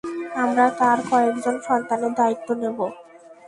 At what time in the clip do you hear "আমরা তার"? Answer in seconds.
0.35-0.97